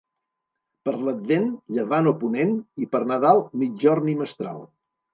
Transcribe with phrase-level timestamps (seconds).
[0.89, 1.45] Per l'Advent,
[1.77, 2.57] llevant o ponent,
[2.87, 4.69] i per Nadal, migjorn i mestral.